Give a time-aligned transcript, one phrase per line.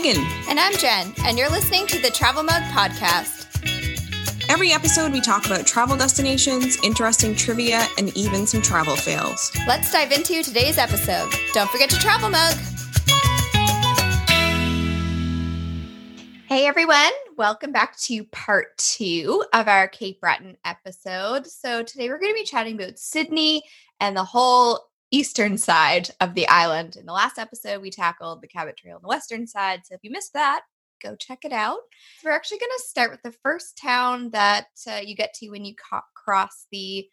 [0.00, 0.24] Megan.
[0.48, 3.48] And I'm Jen, and you're listening to the Travel Mug Podcast.
[4.48, 9.50] Every episode, we talk about travel destinations, interesting trivia, and even some travel fails.
[9.66, 11.28] Let's dive into today's episode.
[11.52, 12.54] Don't forget to travel mug.
[16.46, 21.48] Hey everyone, welcome back to part two of our Cape Breton episode.
[21.48, 23.64] So, today we're going to be chatting about Sydney
[23.98, 26.96] and the whole eastern side of the island.
[26.96, 29.82] In the last episode, we tackled the Cabot Trail on the western side.
[29.84, 30.62] So if you missed that,
[31.02, 31.78] go check it out.
[32.24, 35.64] We're actually going to start with the first town that uh, you get to when
[35.64, 37.08] you co- cross the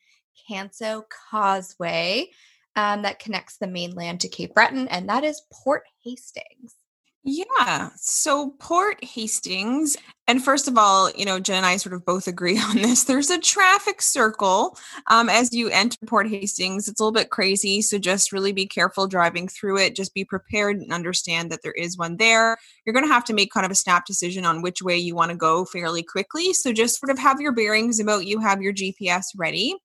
[0.49, 2.29] Canso Causeway
[2.75, 6.75] um, that connects the mainland to Cape Breton, and that is Port Hastings.
[7.27, 7.89] Yeah.
[7.95, 9.97] So Port Hastings,
[10.27, 13.05] and first of all, you know, Jen and I sort of both agree on this.
[13.05, 14.77] There's a traffic circle
[15.09, 16.87] um, as you enter Port Hastings.
[16.87, 17.81] It's a little bit crazy.
[17.81, 19.95] So just really be careful driving through it.
[19.95, 22.57] Just be prepared and understand that there is one there.
[22.85, 25.15] You're going to have to make kind of a snap decision on which way you
[25.15, 26.53] want to go fairly quickly.
[26.53, 29.75] So just sort of have your bearings about you, have your GPS ready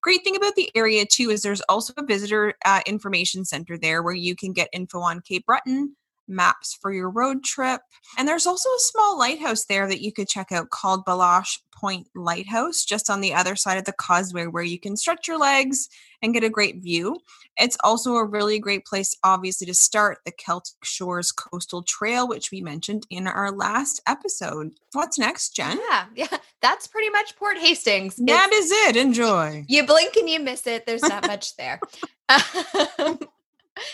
[0.00, 4.00] great thing about the area too is there's also a visitor uh, information center there
[4.00, 5.96] where you can get info on cape breton
[6.28, 7.80] maps for your road trip.
[8.16, 12.08] And there's also a small lighthouse there that you could check out called Balache Point
[12.14, 15.88] Lighthouse, just on the other side of the causeway, where you can stretch your legs
[16.22, 17.18] and get a great view.
[17.56, 22.50] It's also a really great place, obviously, to start the Celtic Shores Coastal Trail, which
[22.50, 24.72] we mentioned in our last episode.
[24.92, 25.78] What's next, Jen?
[25.88, 28.16] Yeah, yeah, that's pretty much Port Hastings.
[28.16, 28.96] That it's, is it.
[28.96, 29.64] Enjoy.
[29.68, 30.86] You blink and you miss it.
[30.86, 31.80] There's not much there.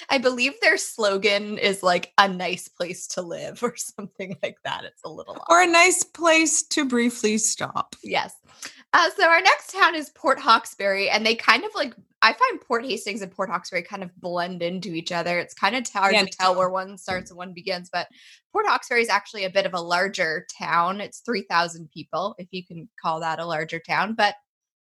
[0.08, 4.84] I believe their slogan is like a nice place to live or something like that.
[4.84, 7.96] It's a little or a nice place to briefly stop.
[8.02, 8.34] Yes.
[8.92, 12.60] Uh, so our next town is Port Hawkesbury, and they kind of like I find
[12.60, 15.38] Port Hastings and Port Hawkesbury kind of blend into each other.
[15.38, 18.06] It's kind of hard yeah, to tell where one starts and one begins, but
[18.52, 21.00] Port Hawkesbury is actually a bit of a larger town.
[21.00, 24.36] It's three thousand people, if you can call that a larger town, but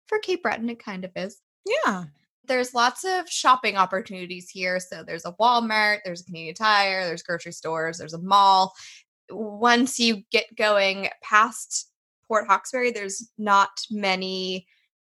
[0.08, 1.38] for Cape Breton, it kind of is.
[1.84, 2.06] Yeah
[2.46, 4.80] there's lots of shopping opportunities here.
[4.80, 8.74] So there's a Walmart, there's a Canadian Tire, there's grocery stores, there's a mall.
[9.30, 11.90] Once you get going past
[12.26, 14.66] Port Hawkesbury, there's not many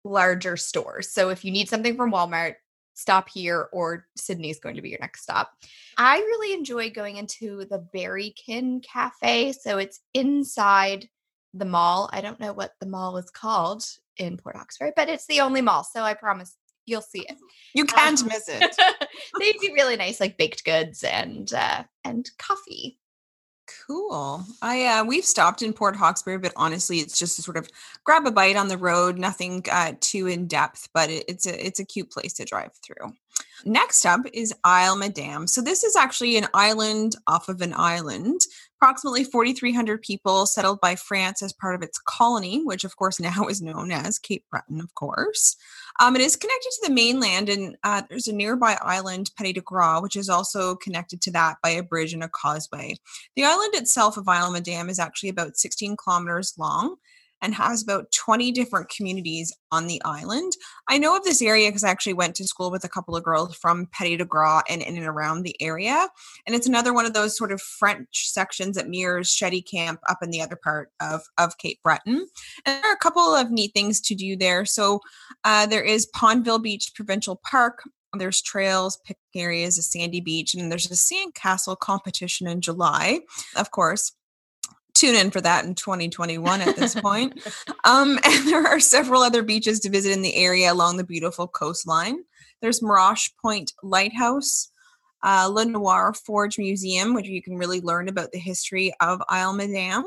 [0.04, 1.12] larger stores.
[1.12, 2.54] So if you need something from Walmart,
[2.94, 5.50] stop here or Sydney is going to be your next stop.
[5.96, 9.52] I really enjoy going into the Berrykin Cafe.
[9.52, 11.08] So it's inside
[11.54, 12.08] the mall.
[12.12, 13.84] I don't know what the mall is called
[14.16, 15.84] in Port Hawkesbury, but it's the only mall.
[15.84, 17.36] So I promise you'll see it.
[17.74, 18.76] You can't um, miss it.
[19.40, 22.98] they do really nice like baked goods and uh and coffee.
[23.86, 24.44] Cool.
[24.62, 27.68] I uh we've stopped in Port Hawkesbury, but honestly, it's just to sort of
[28.04, 31.66] grab a bite on the road, nothing uh too in depth, but it, it's a
[31.66, 33.12] it's a cute place to drive through.
[33.64, 35.46] Next up is Isle Madame.
[35.46, 38.42] So this is actually an island off of an island
[38.84, 43.46] approximately 4,300 people settled by France as part of its colony, which of course now
[43.46, 45.56] is known as Cape Breton, of course.
[46.00, 49.60] Um, it is connected to the mainland, and uh, there's a nearby island, Petit de
[49.60, 52.96] Grat, which is also connected to that by a bridge and a causeway.
[53.36, 56.96] The island itself of Isle Madame is actually about 16 kilometers long
[57.44, 60.52] and has about 20 different communities on the island.
[60.88, 63.22] I know of this area because I actually went to school with a couple of
[63.22, 66.08] girls from Petit de Grat and in and around the area.
[66.46, 70.30] And it's another one of those sort of French sections that mirrors Chéticamp up in
[70.30, 72.26] the other part of, of Cape Breton.
[72.64, 74.64] And there are a couple of neat things to do there.
[74.64, 75.00] So
[75.44, 77.82] uh, there is Pondville Beach Provincial Park,
[78.16, 83.20] there's trails, picnic areas, a sandy beach, and there's a sand castle competition in July,
[83.56, 84.12] of course
[84.94, 87.38] tune in for that in 2021 at this point.
[87.84, 91.46] Um, and there are several other beaches to visit in the area along the beautiful
[91.46, 92.24] coastline.
[92.60, 94.70] There's Marache Point Lighthouse,
[95.22, 99.54] uh, Le Noir Forge Museum, which you can really learn about the history of Isle
[99.54, 100.04] Madame.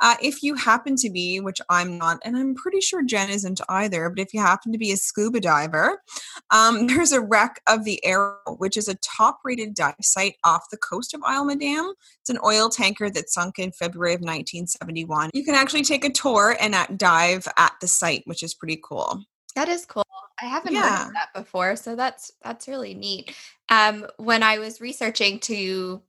[0.00, 3.60] Uh, if you happen to be, which I'm not, and I'm pretty sure Jen isn't
[3.68, 6.02] either, but if you happen to be a scuba diver,
[6.50, 10.64] um, there's a wreck of the Arrow, which is a top rated dive site off
[10.70, 11.92] the coast of Isle Madame.
[12.20, 15.30] It's an oil tanker that sunk in February of 1971.
[15.32, 18.80] You can actually take a tour and at dive at the site, which is pretty
[18.82, 19.22] cool.
[19.54, 20.04] That is cool.
[20.40, 20.98] I haven't yeah.
[20.98, 23.34] heard of that before, so that's that's really neat.
[23.70, 26.02] Um, when I was researching to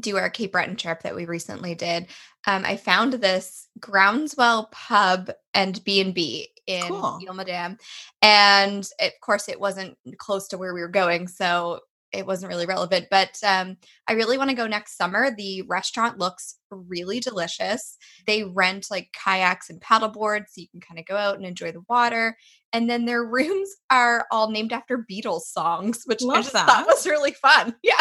[0.00, 2.08] do our Cape Breton trip that we recently did,
[2.46, 7.18] um, I found this Groundswell Pub and B and B in cool.
[8.20, 11.80] And of course it wasn't close to where we were going, so
[12.12, 13.06] it wasn't really relevant.
[13.10, 15.34] But um, I really want to go next summer.
[15.34, 17.96] The restaurant looks really delicious.
[18.26, 21.46] They rent like kayaks and paddle boards, so you can kind of go out and
[21.46, 22.36] enjoy the water.
[22.72, 26.66] And then their rooms are all named after Beatles songs, which Love I just that.
[26.66, 27.74] thought was really fun.
[27.82, 28.00] Yeah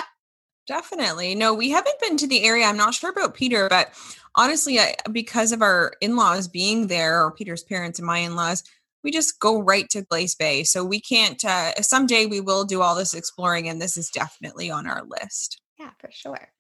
[0.72, 1.36] Definitely.
[1.36, 2.64] No, we haven't been to the area.
[2.64, 3.92] I'm not sure about Peter, but
[4.36, 8.38] honestly, I, because of our in laws being there, or Peter's parents and my in
[8.38, 8.64] laws,
[9.04, 10.64] we just go right to Glace Bay.
[10.64, 14.72] So we can't, uh, someday we will do all this exploring, and this is definitely
[14.72, 15.60] on our list.
[15.78, 16.54] Yeah, for sure.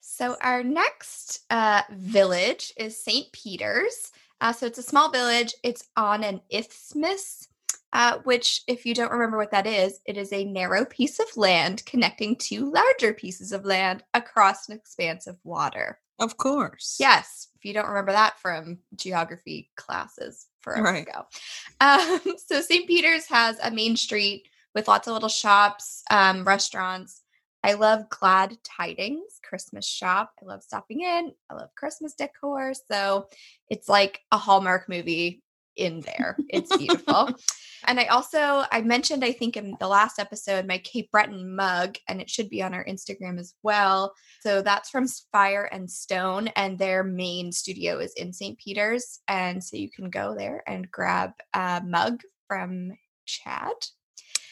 [0.00, 3.30] So our next uh, village is St.
[3.32, 4.10] Peter's.
[4.40, 5.52] Uh, so it's a small village.
[5.62, 7.48] It's on an isthmus,
[7.94, 11.36] uh, which, if you don't remember what that is, it is a narrow piece of
[11.36, 16.00] land connecting two larger pieces of land across an expanse of water.
[16.18, 16.96] Of course.
[16.98, 17.48] Yes.
[17.56, 21.06] If you don't remember that from geography classes forever right.
[21.06, 21.26] ago.
[21.80, 22.86] Um, so St.
[22.86, 27.22] Peter's has a main street with lots of little shops, um, restaurants.
[27.62, 30.32] I love Glad Tidings Christmas shop.
[30.42, 31.32] I love stopping in.
[31.48, 32.74] I love Christmas decor.
[32.90, 33.28] So
[33.68, 35.43] it's like a Hallmark movie
[35.76, 36.36] in there.
[36.48, 37.30] It's beautiful.
[37.86, 41.96] and I also I mentioned I think in the last episode my Cape Breton mug
[42.08, 44.14] and it should be on our Instagram as well.
[44.40, 48.58] So that's from Fire and Stone and their main studio is in St.
[48.58, 52.92] Peter's and so you can go there and grab a mug from
[53.26, 53.74] Chad.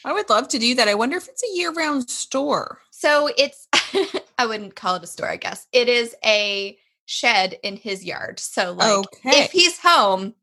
[0.05, 0.89] I would love to do that.
[0.89, 2.79] I wonder if it's a year-round store.
[2.91, 3.67] So it's
[4.37, 5.67] I wouldn't call it a store, I guess.
[5.71, 8.39] It is a shed in his yard.
[8.39, 9.43] So like okay.
[9.43, 10.33] if he's home,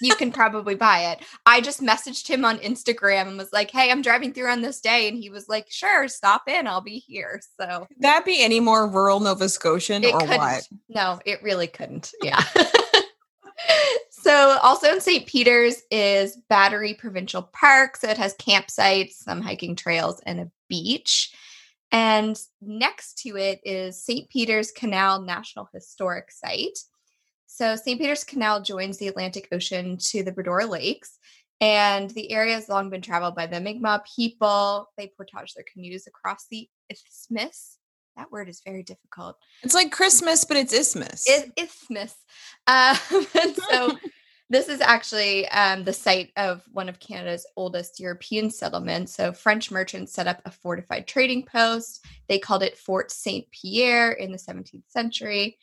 [0.00, 1.20] you can probably buy it.
[1.46, 4.80] I just messaged him on Instagram and was like, "Hey, I'm driving through on this
[4.80, 6.66] day." And he was like, "Sure, stop in.
[6.66, 10.38] I'll be here." So Could that be any more rural Nova Scotian or couldn't.
[10.38, 10.68] what?
[10.88, 12.12] No, it really couldn't.
[12.22, 12.42] Yeah.
[14.10, 15.26] so also in St.
[15.26, 17.96] Peter's is Battery Provincial Park.
[17.96, 21.34] So it has campsites, some hiking trails, and a beach.
[21.90, 24.28] And next to it is St.
[24.28, 26.78] Peter's Canal National Historic Site.
[27.46, 27.98] So, St.
[27.98, 31.18] Peter's Canal joins the Atlantic Ocean to the Bras d'Or Lakes,
[31.60, 34.90] and the area has long been traveled by the Mi'kmaq people.
[34.96, 37.78] They portage their canoes across the isthmus.
[38.16, 39.36] That word is very difficult.
[39.62, 41.24] It's like Christmas, but it's isthmus.
[41.26, 42.14] It, isthmus.
[42.66, 42.98] Um,
[43.40, 43.98] and so
[44.50, 49.14] this is actually um, the site of one of Canada's oldest European settlements.
[49.14, 52.04] So, French merchants set up a fortified trading post.
[52.28, 55.58] They called it Fort Saint Pierre in the 17th century.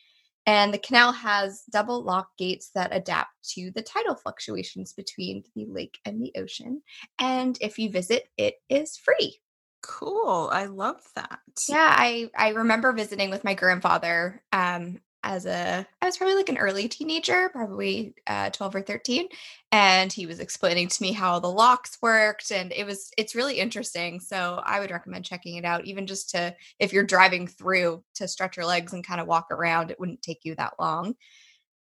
[0.46, 5.66] And the canal has double lock gates that adapt to the tidal fluctuations between the
[5.66, 6.82] lake and the ocean.
[7.18, 9.40] And if you visit, it is free.
[9.82, 10.48] Cool.
[10.52, 11.40] I love that.
[11.68, 16.48] Yeah, I I remember visiting with my grandfather um as a I was probably like
[16.48, 19.26] an early teenager, probably uh, 12 or 13,
[19.72, 23.58] and he was explaining to me how the locks worked and it was it's really
[23.58, 24.20] interesting.
[24.20, 28.28] So I would recommend checking it out even just to if you're driving through to
[28.28, 31.16] stretch your legs and kind of walk around, it wouldn't take you that long.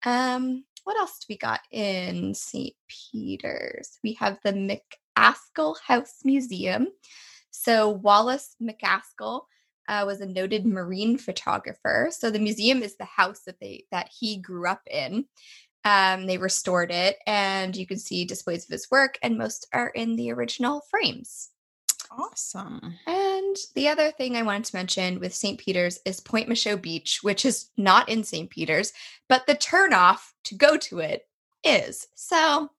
[0.06, 2.74] Um what else do we got in St.
[2.88, 4.00] Peter's?
[4.04, 6.88] We have the MacAskill House Museum.
[7.52, 9.42] So Wallace MacAskill
[9.88, 12.10] uh, was a noted marine photographer.
[12.12, 15.26] So the museum is the house that they that he grew up in.
[15.84, 19.90] Um, they restored it, and you can see displays of his work, and most are
[19.90, 21.50] in the original frames.
[22.12, 22.96] Awesome.
[23.06, 25.60] And the other thing I wanted to mention with St.
[25.60, 28.50] Peter's is Point Michaud Beach, which is not in St.
[28.50, 28.94] Peter's,
[29.28, 31.28] but the turnoff to go to it
[31.64, 32.08] is.
[32.16, 32.70] So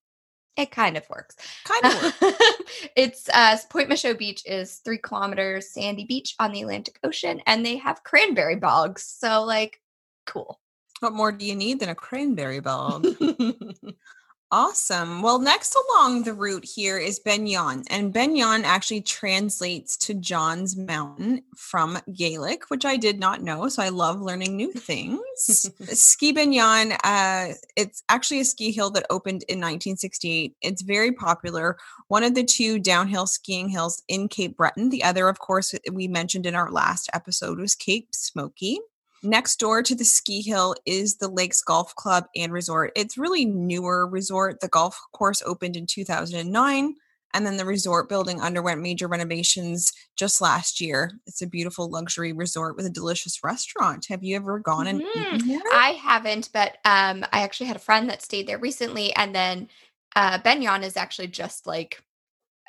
[0.56, 1.36] it kind of works.
[1.64, 2.38] Kind of works.
[2.96, 7.64] it's uh, Point Michaud Beach is three kilometers sandy beach on the Atlantic Ocean, and
[7.64, 9.02] they have cranberry bogs.
[9.04, 9.80] So, like,
[10.26, 10.60] cool.
[11.00, 13.06] What more do you need than a cranberry bog?
[14.52, 15.22] Awesome.
[15.22, 20.14] Well, next along the route here is Ben Eoin, and Ben Eoin actually translates to
[20.14, 23.68] John's Mountain from Gaelic, which I did not know.
[23.68, 25.18] So I love learning new things.
[25.98, 30.54] ski Ben Eoin, uh, it's actually a ski hill that opened in 1968.
[30.62, 31.76] It's very popular.
[32.06, 34.90] One of the two downhill skiing hills in Cape Breton.
[34.90, 38.78] The other, of course, we mentioned in our last episode was Cape Smokey.
[39.26, 42.92] Next door to the ski hill is the Lakes Golf Club and Resort.
[42.94, 44.60] It's really newer resort.
[44.60, 46.94] The golf course opened in 2009
[47.34, 51.10] and then the resort building underwent major renovations just last year.
[51.26, 54.06] It's a beautiful luxury resort with a delicious restaurant.
[54.08, 55.56] Have you ever gone and mm-hmm.
[55.72, 59.68] I haven't, but um I actually had a friend that stayed there recently and then
[60.14, 62.00] uh Ben Eoin is actually just like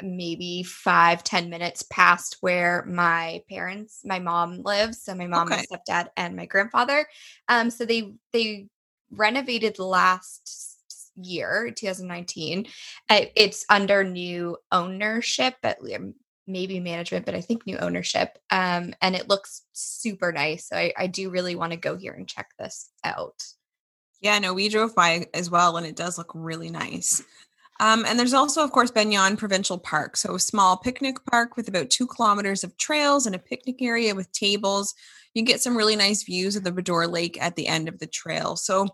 [0.01, 5.66] maybe five ten minutes past where my parents my mom lives so my mom okay.
[5.70, 7.08] my stepdad and my grandfather
[7.50, 8.68] um so they they
[9.12, 10.75] renovated last
[11.16, 12.68] year 2019
[13.10, 15.77] it's under new ownership but
[16.46, 20.94] maybe management but i think new ownership um and it looks super nice so i,
[20.98, 23.44] I do really want to go here and check this out
[24.22, 27.24] yeah no we drove by as well and it does look really nice
[27.79, 30.17] Um, and there's also, of course, Ben Eoin Provincial Park.
[30.17, 34.15] So, a small picnic park with about two kilometers of trails and a picnic area
[34.15, 34.93] with tables.
[35.34, 38.00] You get some really nice views of the Bras d'Or Lake at the end of
[38.00, 38.55] the trail.
[38.55, 38.88] So,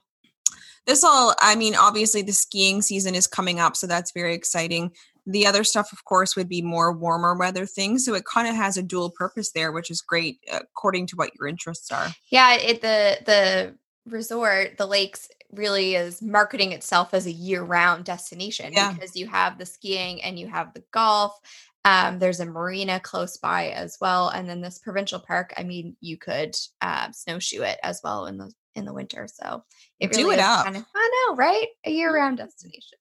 [0.86, 3.78] this all, I mean, obviously the skiing season is coming up.
[3.78, 4.92] So, that's very exciting.
[5.26, 8.04] The other stuff, of course, would be more warmer weather things.
[8.06, 11.32] So, it kind of has a dual purpose there, which is great according to what
[11.40, 12.10] your interests are.
[12.30, 12.56] Yeah.
[12.56, 13.76] It, the, the,
[14.06, 18.94] resort, the lakes really is marketing itself as a year-round destination yeah.
[18.94, 21.40] because you have the skiing and you have the golf.
[21.86, 25.54] Um, there's a marina close by as well, and then this provincial park.
[25.58, 29.28] I mean, you could uh, snowshoe it as well in the in the winter.
[29.32, 29.64] So
[30.00, 30.66] it really do it up.
[30.66, 31.68] Kind of, I know, right?
[31.86, 32.98] A year-round destination.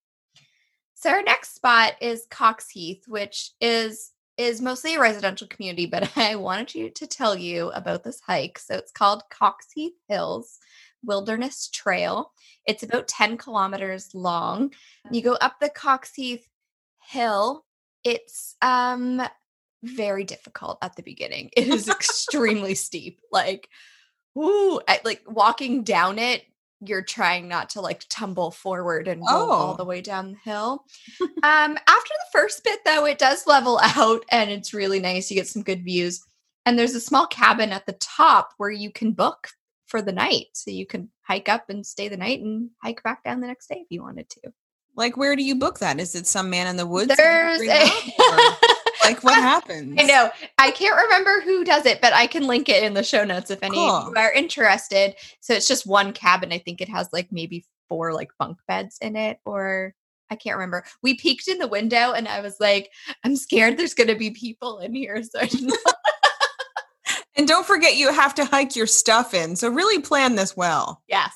[0.95, 6.17] So our next spot is Cox Heath, which is is mostly a residential community, but
[6.17, 8.59] I wanted you to tell you about this hike.
[8.59, 10.59] So it's called Cox Heath Hills.
[11.05, 12.33] Wilderness Trail.
[12.67, 14.73] It's about 10 kilometers long.
[15.11, 16.47] You go up the Cox Heath
[17.01, 17.65] Hill.
[18.05, 19.23] It's um
[19.83, 21.51] very difficult at the beginning.
[21.57, 23.21] It is extremely steep.
[23.31, 23.69] Like,
[24.39, 26.45] ooh, I, like walking down it,
[26.85, 29.51] you're trying not to like tumble forward and roll oh.
[29.51, 30.85] all the way down the hill.
[31.21, 35.31] um, after the first bit, though, it does level out and it's really nice.
[35.31, 36.21] You get some good views.
[36.65, 39.49] And there's a small cabin at the top where you can book
[39.93, 40.47] for the night.
[40.55, 43.69] So you can hike up and stay the night and hike back down the next
[43.69, 44.53] day if you wanted to.
[44.97, 46.01] Like, where do you book that?
[46.01, 47.15] Is it some man in the woods?
[47.15, 47.67] There's a-
[49.05, 49.97] like what happens?
[50.01, 50.31] I know.
[50.57, 53.51] I can't remember who does it, but I can link it in the show notes
[53.51, 53.91] if any cool.
[53.91, 55.15] of you are interested.
[55.41, 56.53] So it's just one cabin.
[56.53, 59.95] I think it has like maybe four like bunk beds in it, or
[60.31, 60.85] I can't remember.
[61.03, 62.91] We peeked in the window and I was like,
[63.25, 65.23] I'm scared there's gonna be people in here.
[65.31, 65.47] So
[67.37, 69.57] and don't forget, you have to hike your stuff in.
[69.57, 71.03] So really plan this well.
[71.09, 71.33] Yes.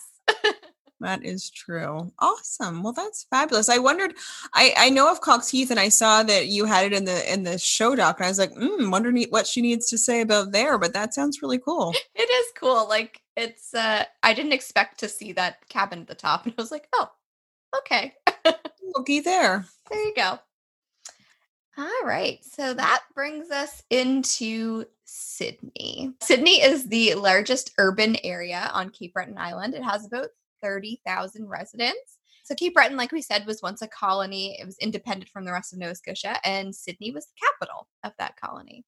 [1.00, 2.12] that is true.
[2.19, 2.83] Awesome.
[2.83, 3.69] Well, that's fabulous.
[3.69, 4.15] I wondered.
[4.55, 7.33] I I know of Cox Heath, and I saw that you had it in the
[7.33, 10.21] in the show doc, and I was like, mm, wondering what she needs to say
[10.21, 10.79] about there.
[10.79, 11.95] But that sounds really cool.
[12.15, 12.88] It is cool.
[12.88, 13.75] Like it's.
[13.75, 16.88] uh I didn't expect to see that cabin at the top, and I was like,
[16.95, 17.11] oh,
[17.79, 18.15] okay.
[18.95, 19.67] Looky there.
[19.91, 20.38] There you go.
[21.78, 22.38] All right.
[22.42, 26.14] So that brings us into Sydney.
[26.23, 29.75] Sydney is the largest urban area on Cape Breton Island.
[29.75, 30.28] It has about
[30.62, 32.18] 30,000 residents.
[32.45, 34.56] So Cape Breton, like we said, was once a colony.
[34.59, 38.12] It was independent from the rest of Nova Scotia, and Sydney was the capital of
[38.18, 38.85] that colony.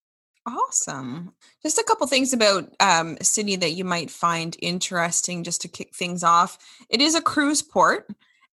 [0.47, 1.33] Awesome.
[1.62, 5.95] Just a couple things about um, Sydney that you might find interesting just to kick
[5.95, 6.57] things off.
[6.88, 8.09] It is a cruise port.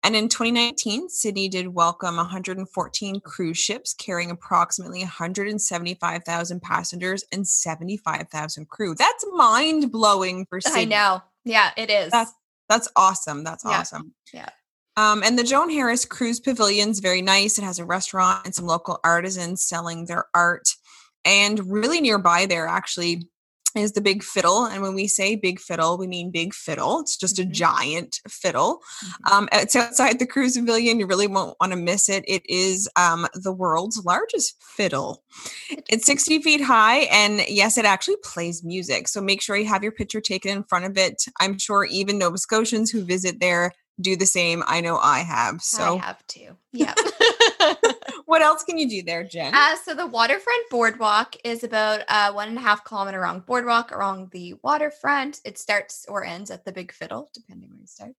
[0.06, 8.70] And in 2019, Sydney did welcome 114 cruise ships carrying approximately 175,000 passengers and 75,000
[8.70, 8.94] crew.
[8.94, 10.82] That's mind blowing for Sydney.
[10.82, 11.24] I know.
[11.44, 12.12] Yeah, it is.
[12.12, 12.32] That's,
[12.70, 13.44] that's awesome.
[13.44, 13.80] That's yeah.
[13.80, 14.14] awesome.
[14.32, 14.50] Yeah.
[14.96, 17.58] Um, and the Joan Harriss Cruise Pavilion is very nice.
[17.58, 20.70] It has a restaurant and some local artisans selling their art.
[21.26, 23.28] And really nearby there, actually,
[23.84, 24.66] is the big fiddle.
[24.66, 27.00] And when we say big fiddle, we mean big fiddle.
[27.02, 27.50] It's just mm-hmm.
[27.50, 28.80] a giant fiddle.
[29.04, 29.34] Mm-hmm.
[29.34, 31.00] Um, it's outside the cruise pavilion.
[31.00, 32.24] You really won't want to miss it.
[32.28, 35.24] It is um, the world's largest fiddle.
[35.90, 37.00] It's 60 feet high.
[37.12, 39.08] And yes, it actually plays music.
[39.08, 41.26] So make sure you have your picture taken in front of it.
[41.40, 44.64] I'm sure even Nova Scotians who visit there do the same.
[44.68, 45.62] I know I have.
[45.62, 46.58] So I have too.
[46.74, 46.94] Yeah.
[48.36, 49.56] what else can you do there, Jen?
[49.56, 53.92] Uh, so the waterfront boardwalk is about a one and a half kilometer long boardwalk
[53.92, 55.40] along the waterfront.
[55.46, 58.12] It starts or ends at the Big Fiddle, depending where you start.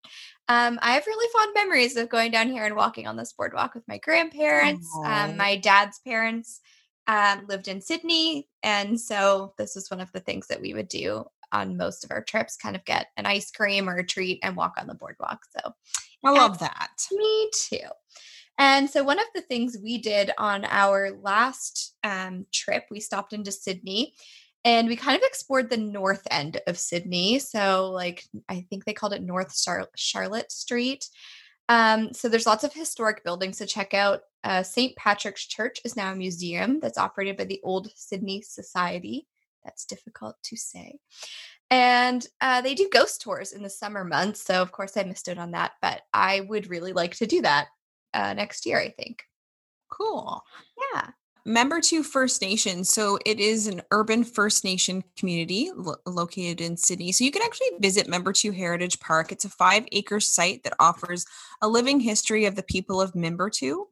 [0.49, 3.75] Um, I have really fond memories of going down here and walking on this boardwalk
[3.75, 4.89] with my grandparents.
[5.05, 6.63] Um, my dad's parents
[7.07, 10.89] um, lived in Sydney, and so this was one of the things that we would
[10.89, 12.57] do on most of our trips.
[12.57, 15.41] Kind of get an ice cream or a treat and walk on the boardwalk.
[15.55, 15.75] So
[16.25, 16.89] I love that.
[17.13, 17.89] Me too.
[18.59, 23.33] And so, one of the things we did on our last um, trip, we stopped
[23.33, 24.15] into Sydney
[24.65, 27.39] and we kind of explored the north end of Sydney.
[27.39, 31.09] So, like, I think they called it North Char- Charlotte Street.
[31.69, 34.23] Um, so, there's lots of historic buildings to check out.
[34.43, 34.97] Uh, St.
[34.97, 39.27] Patrick's Church is now a museum that's operated by the Old Sydney Society.
[39.65, 40.99] That's difficult to say.
[41.69, 44.43] And uh, they do ghost tours in the summer months.
[44.43, 47.43] So, of course, I missed out on that, but I would really like to do
[47.43, 47.67] that
[48.15, 49.23] uh, next year, I think.
[49.91, 50.43] Cool.
[50.95, 51.11] Yeah.
[51.47, 52.83] Membertou First Nation.
[52.83, 57.13] So it is an urban First Nation community lo- located in Sydney.
[57.13, 59.31] So you can actually visit Membertou Heritage Park.
[59.31, 61.25] It's a five acre site that offers
[61.63, 63.85] a living history of the people of Membertou.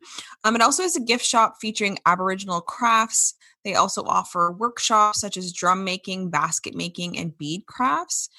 [0.42, 3.34] Um, it also has a gift shop featuring Aboriginal crafts.
[3.64, 8.30] They also offer workshops such as drum making, basket making, and bead crafts.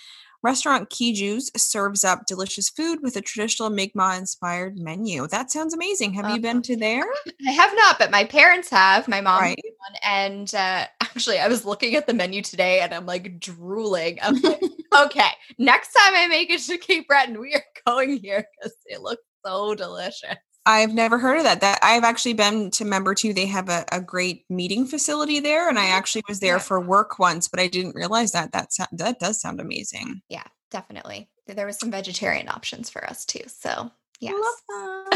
[0.45, 5.25] Restaurant Kiju's serves up delicious food with a traditional Mi'kmaq inspired menu.
[5.27, 6.13] That sounds amazing.
[6.13, 7.03] Have you been to there?
[7.47, 9.07] I have not, but my parents have.
[9.07, 9.59] My mom right.
[10.03, 14.19] and uh, actually, I was looking at the menu today, and I'm like drooling.
[14.21, 14.61] I'm like,
[15.05, 19.01] okay, next time I make it to Cape Breton, we are going here because it
[19.01, 20.35] looks so delicious.
[20.65, 21.61] I've never heard of that.
[21.61, 23.35] That I've actually been to Membertou.
[23.35, 25.97] They have a, a great meeting facility there, and I mm-hmm.
[25.97, 26.59] actually was there yeah.
[26.59, 28.51] for work once, but I didn't realize that.
[28.51, 30.21] That that does sound amazing.
[30.29, 31.29] Yeah, definitely.
[31.47, 33.43] There was some vegetarian options for us too.
[33.47, 34.33] So Yes.
[34.33, 35.11] Love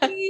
[0.00, 0.10] that.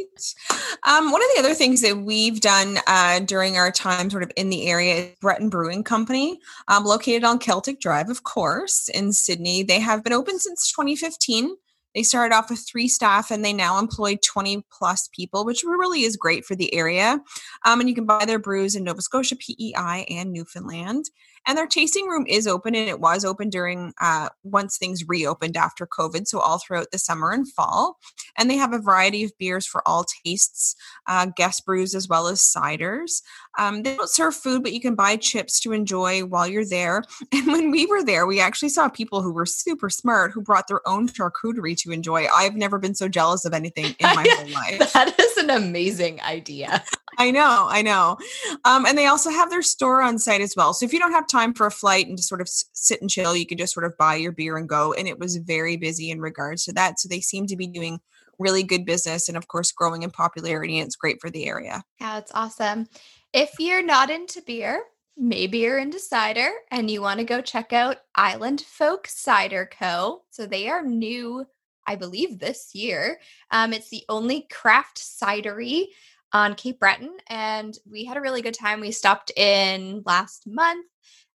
[0.86, 4.30] Um, one of the other things that we've done uh, during our time sort of
[4.36, 9.14] in the area is Breton Brewing Company, um, located on Celtic Drive, of course, in
[9.14, 9.62] Sydney.
[9.62, 11.56] They have been open since 2015.
[11.94, 16.02] They started off with three staff and they now employ 20 plus people, which really
[16.02, 17.20] is great for the area.
[17.64, 21.06] Um, and you can buy their brews in Nova Scotia, PEI, and Newfoundland.
[21.46, 25.56] And their tasting room is open and it was open during uh, once things reopened
[25.56, 26.26] after COVID.
[26.26, 27.98] So all throughout the summer and fall.
[28.36, 30.74] And they have a variety of beers for all tastes,
[31.06, 33.22] uh, guest brews, as well as ciders.
[33.58, 37.04] Um, they don't serve food, but you can buy chips to enjoy while you're there.
[37.34, 40.68] And when we were there, we actually saw people who were super smart who brought
[40.68, 42.26] their own charcuterie to enjoy.
[42.32, 44.92] I've never been so jealous of anything in my whole life.
[44.92, 46.82] That is an amazing idea.
[47.18, 48.18] I know, I know.
[48.64, 50.74] Um, and they also have their store on site as well.
[50.74, 53.10] So if you don't have time for a flight and to sort of sit and
[53.10, 54.92] chill, you can just sort of buy your beer and go.
[54.92, 57.00] And it was very busy in regards to that.
[57.00, 58.00] So they seem to be doing
[58.38, 60.78] really good business and, of course, growing in popularity.
[60.78, 61.82] And it's great for the area.
[62.00, 62.86] Yeah, it's awesome.
[63.32, 64.84] If you're not into beer,
[65.16, 70.22] maybe you're into cider and you want to go check out Island Folk Cider Co.
[70.30, 71.46] So they are new,
[71.86, 73.18] I believe, this year.
[73.50, 75.86] Um, it's the only craft cidery
[76.32, 78.80] on Cape Breton, and we had a really good time.
[78.80, 80.84] We stopped in last month.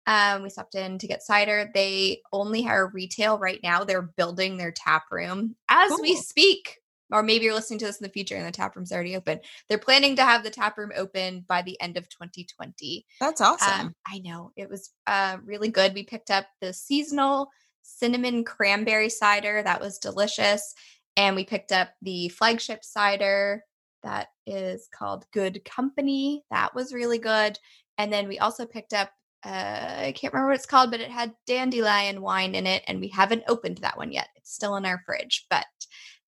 [0.08, 1.70] Um, we stopped in to get cider.
[1.74, 3.84] They only are retail right now.
[3.84, 6.02] They're building their tap room as cool.
[6.02, 6.78] we speak.
[7.12, 9.40] Or maybe you're listening to this in the future and the tap room's already open.
[9.70, 13.06] They're planning to have the tap room open by the end of 2020.
[13.22, 13.88] That's awesome.
[13.88, 14.52] Um, I know.
[14.58, 15.94] It was uh, really good.
[15.94, 17.50] We picked up the seasonal
[17.82, 19.64] cinnamon cranberry cider.
[19.64, 20.74] That was delicious.
[21.16, 23.64] And we picked up the flagship cider
[24.04, 26.44] that is called Good Company.
[26.52, 27.58] That was really good.
[27.98, 29.10] And then we also picked up,
[29.46, 33.00] uh, I can't remember what it's called, but it had dandelion wine in it, and
[33.00, 34.28] we haven't opened that one yet.
[34.36, 35.66] It's still in our fridge, but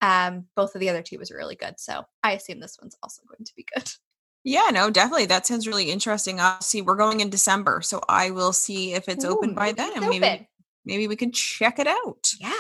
[0.01, 1.75] um, both of the other two was really good.
[1.79, 3.91] So I assume this one's also going to be good.
[4.43, 5.27] Yeah, no, definitely.
[5.27, 6.39] That sounds really interesting.
[6.39, 6.83] I'll see.
[6.83, 10.07] We're going in December, so I will see if it's Ooh, open by then, and
[10.07, 10.49] maybe
[10.85, 12.31] maybe we can check it out.
[12.39, 12.53] Yeah.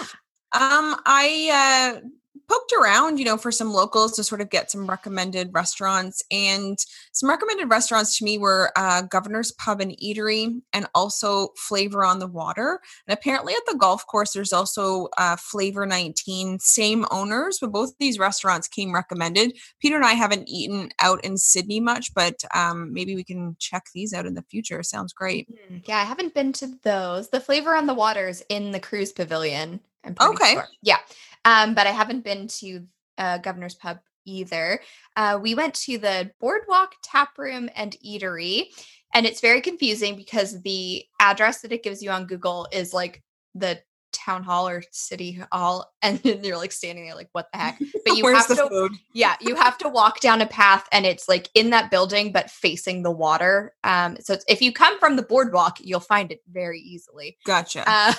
[0.52, 2.08] Um, I uh
[2.48, 6.22] poked around, you know, for some locals to sort of get some recommended restaurants.
[6.30, 6.78] And
[7.12, 12.18] some recommended restaurants to me were uh, Governor's Pub and Eatery and also Flavor on
[12.18, 12.80] the Water.
[13.06, 17.90] And apparently at the golf course, there's also uh, Flavor 19, same owners, but both
[17.90, 19.56] of these restaurants came recommended.
[19.80, 23.84] Peter and I haven't eaten out in Sydney much, but um, maybe we can check
[23.94, 24.82] these out in the future.
[24.82, 25.48] Sounds great.
[25.68, 27.28] Hmm, yeah, I haven't been to those.
[27.30, 29.80] The Flavor on the Water is in the cruise pavilion.
[30.20, 30.54] okay.
[30.54, 30.66] Sure.
[30.82, 30.98] Yeah.
[31.44, 32.86] Um, but I haven't been to
[33.18, 34.80] uh, Governor's Pub either.
[35.16, 38.66] Uh, we went to the Boardwalk Tap Room and Eatery,
[39.14, 43.22] and it's very confusing because the address that it gives you on Google is like
[43.54, 43.80] the
[44.12, 47.78] town hall or city hall, and you're like standing there like, what the heck?
[48.04, 48.92] But you have to, food?
[49.12, 52.50] yeah, you have to walk down a path, and it's like in that building but
[52.50, 53.74] facing the water.
[53.84, 57.36] Um, so if you come from the boardwalk, you'll find it very easily.
[57.44, 57.84] Gotcha.
[57.86, 58.14] Uh,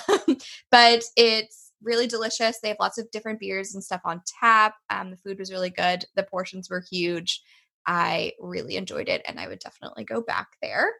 [0.70, 2.58] but it's really delicious.
[2.60, 4.74] They have lots of different beers and stuff on tap.
[4.90, 6.04] Um, the food was really good.
[6.14, 7.42] The portions were huge.
[7.86, 10.92] I really enjoyed it and I would definitely go back there.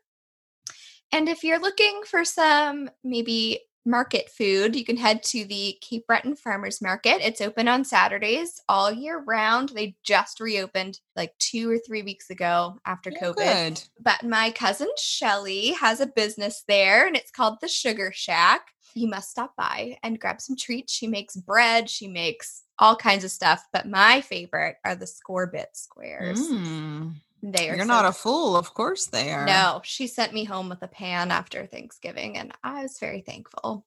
[1.12, 6.06] And if you're looking for some maybe market food, you can head to the Cape
[6.06, 7.18] Breton Farmers Market.
[7.20, 9.70] It's open on Saturdays all year round.
[9.70, 13.36] They just reopened like two or three weeks ago after oh, COVID.
[13.36, 13.82] Good.
[14.00, 19.06] But my cousin Shelly has a business there and it's called the Sugar Shack you
[19.06, 20.92] must stop by and grab some treats.
[20.92, 25.66] She makes bread, she makes all kinds of stuff, but my favorite are the scorbit
[25.74, 26.40] squares.
[26.40, 27.14] Mm.
[27.42, 29.46] They are You're so not a fool, of course they are.
[29.46, 33.84] No, she sent me home with a pan after Thanksgiving and I was very thankful.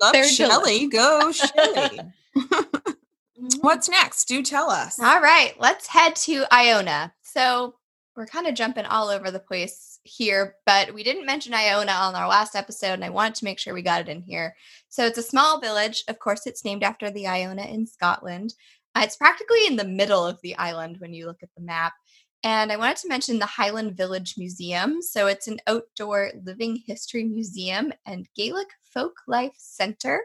[0.00, 0.86] Love Shelly.
[0.86, 2.00] Go Shelly.
[3.60, 4.26] What's next?
[4.26, 5.00] Do tell us.
[5.00, 7.12] All right, let's head to Iona.
[7.22, 7.74] So
[8.16, 12.14] we're kind of jumping all over the place here, but we didn't mention Iona on
[12.14, 14.54] our last episode, and I wanted to make sure we got it in here.
[14.88, 16.04] So it's a small village.
[16.08, 18.54] Of course, it's named after the Iona in Scotland.
[18.94, 21.92] Uh, it's practically in the middle of the island when you look at the map.
[22.42, 25.02] And I wanted to mention the Highland Village Museum.
[25.02, 30.22] So it's an outdoor living history museum and Gaelic folk life center.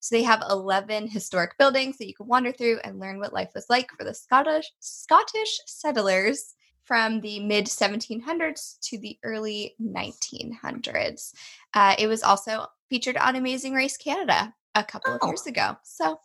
[0.00, 3.50] So they have 11 historic buildings that you can wander through and learn what life
[3.54, 11.34] was like for the Scottish Scottish settlers from the mid 1700s to the early 1900s.
[11.74, 15.18] Uh, it was also featured on Amazing Race Canada a couple oh.
[15.20, 15.76] of years ago.
[15.84, 16.18] So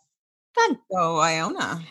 [0.54, 0.78] fun.
[0.90, 1.82] Oh, Iona.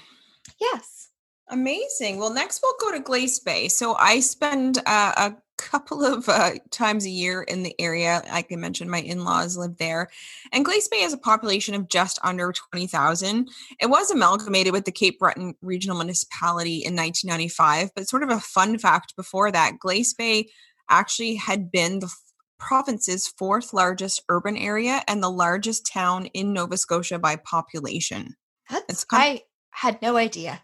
[0.59, 1.09] Yes.
[1.49, 2.17] Amazing.
[2.17, 3.67] Well, next we'll go to Glace Bay.
[3.67, 8.23] So I spend uh, a couple of uh, times a year in the area.
[8.31, 10.09] Like I mentioned, my in laws live there.
[10.51, 13.47] And Glace Bay has a population of just under 20,000.
[13.79, 17.91] It was amalgamated with the Cape Breton Regional Municipality in 1995.
[17.95, 20.49] But sort of a fun fact before that, Glace Bay
[20.89, 22.11] actually had been the
[22.57, 28.35] province's fourth largest urban area and the largest town in Nova Scotia by population.
[28.69, 30.61] That's I had no idea.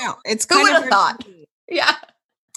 [0.00, 0.14] I know.
[0.24, 1.26] It's kind Who would have thought?
[1.68, 1.94] Yeah.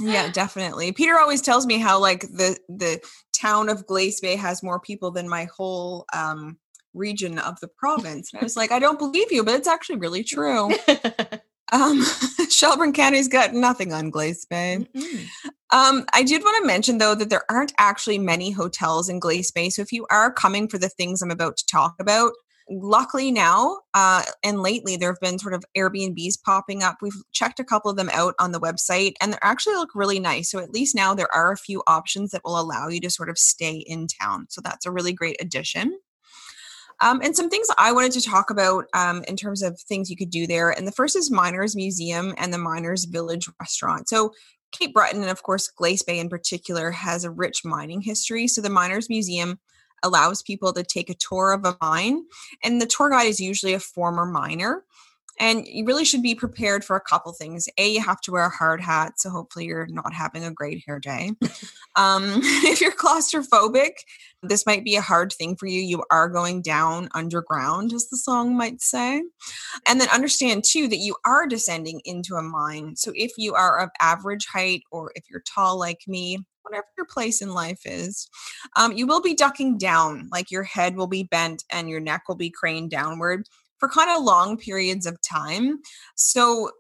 [0.02, 0.91] Yeah, definitely.
[0.91, 3.00] Peter always tells me how like the the
[3.34, 6.58] town of Glace Bay has more people than my whole um
[6.93, 8.34] region of the province.
[8.34, 10.69] And I was like, I don't believe you, but it's actually really true.
[11.71, 12.04] um
[12.50, 14.86] Shelburne County's got nothing on Glace Bay.
[14.93, 15.50] Mm-hmm.
[15.71, 19.52] Um, I did want to mention though that there aren't actually many hotels in Glace
[19.52, 19.69] Bay.
[19.69, 22.34] So if you are coming for the things I'm about to talk about,
[22.69, 27.60] luckily now uh, and lately there have been sort of airbnbs popping up we've checked
[27.60, 30.60] a couple of them out on the website and they actually look really nice so
[30.60, 33.38] at least now there are a few options that will allow you to sort of
[33.38, 35.97] stay in town so that's a really great addition
[37.01, 40.15] um, and some things I wanted to talk about um, in terms of things you
[40.15, 40.69] could do there.
[40.69, 44.08] And the first is Miners Museum and the Miners Village Restaurant.
[44.08, 44.32] So
[44.71, 48.47] Cape Breton, and of course Glace Bay in particular, has a rich mining history.
[48.47, 49.60] So the Miners Museum
[50.05, 52.23] allows people to take a tour of a mine.
[52.63, 54.83] And the tour guide is usually a former miner.
[55.37, 57.67] And you really should be prepared for a couple things.
[57.77, 60.83] A, you have to wear a hard hat, so hopefully you're not having a great
[60.85, 61.31] hair day.
[61.95, 62.23] um,
[62.63, 63.91] if you're claustrophobic,
[64.41, 65.81] this might be a hard thing for you.
[65.81, 69.23] You are going down underground, as the song might say.
[69.85, 72.95] And then understand too that you are descending into a mine.
[72.95, 77.06] So if you are of average height or if you're tall like me, whatever your
[77.06, 78.28] place in life is,
[78.75, 82.23] um, you will be ducking down, like your head will be bent and your neck
[82.28, 83.47] will be craned downward
[83.80, 85.80] for kind of long periods of time.
[86.15, 86.71] So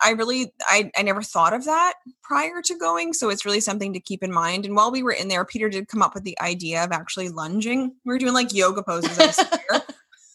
[0.00, 3.12] I really I, I never thought of that prior to going.
[3.12, 4.64] So it's really something to keep in mind.
[4.64, 7.28] And while we were in there, Peter did come up with the idea of actually
[7.28, 7.94] lunging.
[8.04, 9.40] We were doing like yoga poses.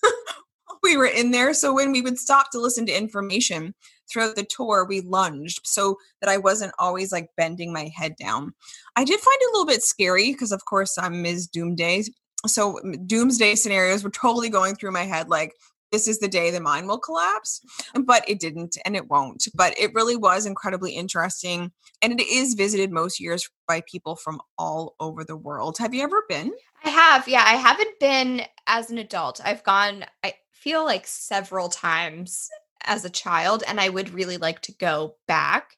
[0.84, 1.54] we were in there.
[1.54, 3.74] So when we would stop to listen to information
[4.10, 8.54] throughout the tour, we lunged so that I wasn't always like bending my head down.
[8.95, 11.48] I did find it a little bit scary because, of course, I'm Ms.
[11.48, 12.04] Doomsday.
[12.48, 15.54] So doomsday scenarios were totally going through my head like,
[15.91, 17.62] this is the day the mine will collapse.
[18.06, 19.48] But it didn't and it won't.
[19.56, 21.72] But it really was incredibly interesting.
[22.02, 25.78] And it is visited most years by people from all over the world.
[25.80, 26.54] Have you ever been?
[26.84, 27.28] I have.
[27.28, 27.43] Yeah.
[27.45, 29.41] I haven't been as an adult.
[29.43, 32.50] I've gone, I feel like several times
[32.84, 35.76] as a child, and I would really like to go back.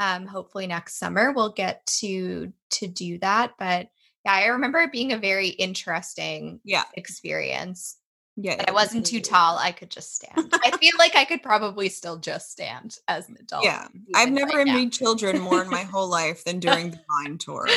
[0.00, 3.52] Um, hopefully next summer we'll get to to do that.
[3.58, 3.88] But
[4.24, 7.98] yeah, I remember it being a very interesting yeah experience.
[8.36, 9.58] Yeah, but I wasn't too tall.
[9.58, 10.54] I could just stand.
[10.64, 13.64] I feel like I could probably still just stand as an adult.
[13.64, 13.86] Yeah.
[14.14, 17.68] I've never right made children more in my whole life than during the mine tour.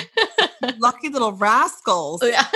[0.78, 2.24] Lucky little rascals.
[2.24, 2.48] Yeah.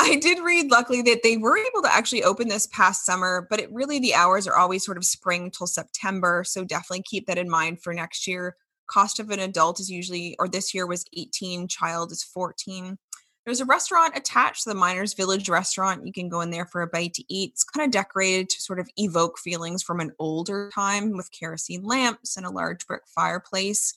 [0.00, 3.58] I did read, luckily, that they were able to actually open this past summer, but
[3.58, 6.44] it really, the hours are always sort of spring till September.
[6.46, 8.56] So definitely keep that in mind for next year.
[8.86, 12.96] Cost of an adult is usually, or this year was 18, child is 14.
[13.44, 16.06] There's a restaurant attached to the Miners Village restaurant.
[16.06, 17.52] You can go in there for a bite to eat.
[17.54, 21.82] It's kind of decorated to sort of evoke feelings from an older time with kerosene
[21.82, 23.94] lamps and a large brick fireplace.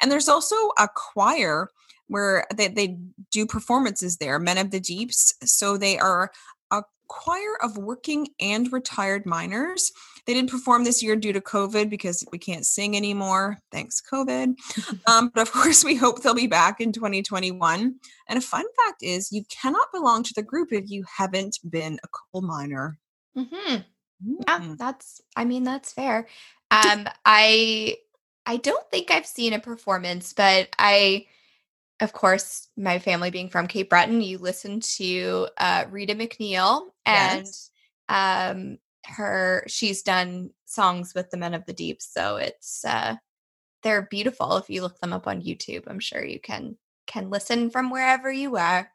[0.00, 1.68] And there's also a choir
[2.08, 2.98] where they, they
[3.30, 5.34] do performances there, Men of the Deeps.
[5.44, 6.30] So they are
[6.70, 9.92] a choir of working and retired miners.
[10.26, 13.58] They didn't perform this year due to COVID because we can't sing anymore.
[13.70, 14.54] Thanks, COVID.
[15.06, 17.94] um, but of course, we hope they'll be back in 2021.
[18.28, 21.98] And a fun fact is, you cannot belong to the group if you haven't been
[22.02, 22.98] a coal miner.
[23.36, 23.76] Mm-hmm.
[24.26, 24.44] Mm.
[24.46, 25.20] Yeah, that's.
[25.36, 26.28] I mean, that's fair.
[26.70, 27.96] Um, I
[28.46, 31.26] I don't think I've seen a performance, but I
[32.00, 37.46] of course, my family being from Cape Breton, you listen to uh, Rita MacNeil and
[37.46, 37.70] yes.
[38.08, 39.64] um, her.
[39.68, 43.16] She's done songs with the Men of the Deep, so it's uh,
[43.82, 44.56] they're beautiful.
[44.56, 46.76] If you look them up on YouTube, I'm sure you can
[47.06, 48.90] can listen from wherever you are.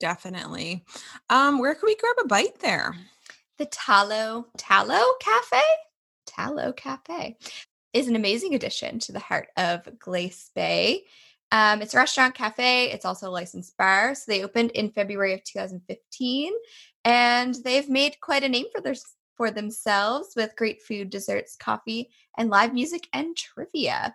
[0.00, 0.84] Definitely.
[1.28, 2.94] Um, where can we grab a bite there?
[3.58, 5.60] The Tallow Tallow Cafe.
[6.26, 7.36] Tallow Cafe.
[7.92, 11.04] is an amazing addition to the heart of Glace Bay.
[11.50, 12.90] Um, it's a restaurant cafe.
[12.90, 14.14] It's also a licensed bar.
[14.14, 16.52] So they opened in February of 2015,
[17.04, 18.94] and they've made quite a name for their
[19.36, 24.14] for themselves with great food, desserts, coffee, and live music and trivia.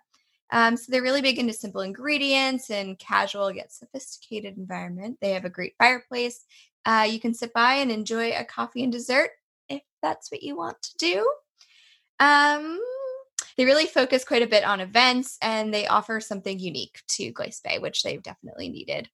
[0.52, 5.18] Um, so they're really big into simple ingredients and casual yet sophisticated environment.
[5.22, 6.46] They have a great fireplace.
[6.86, 9.32] Uh, you can sit by and enjoy a coffee and dessert
[9.70, 11.34] if that's what you want to do.
[12.20, 12.80] Um,
[13.58, 17.62] they really focus quite a bit on events and they offer something unique to Glace
[17.64, 19.10] Bay, which they've definitely needed.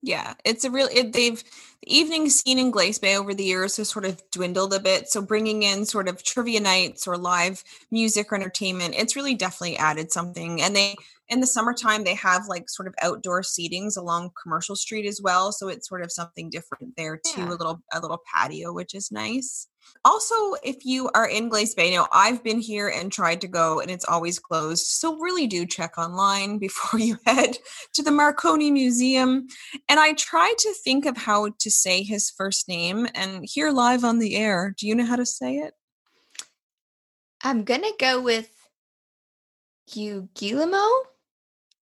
[0.00, 0.88] Yeah, it's a real.
[0.92, 4.72] It, they've the evening scene in Glace Bay over the years has sort of dwindled
[4.72, 5.08] a bit.
[5.08, 9.76] So bringing in sort of trivia nights or live music or entertainment, it's really definitely
[9.76, 10.62] added something.
[10.62, 10.94] And they
[11.28, 15.50] in the summertime they have like sort of outdoor seatings along Commercial Street as well.
[15.50, 17.40] So it's sort of something different there too.
[17.40, 17.48] Yeah.
[17.48, 19.66] A little a little patio, which is nice.
[20.04, 23.80] Also, if you are in Glace Bay, now I've been here and tried to go
[23.80, 24.86] and it's always closed.
[24.86, 27.58] So really do check online before you head
[27.94, 29.48] to the Marconi Museum.
[29.88, 34.04] And I tried to think of how to say his first name and here live
[34.04, 34.74] on the air.
[34.78, 35.74] Do you know how to say it?
[37.42, 38.50] I'm gonna go with
[39.92, 40.84] Guillermo.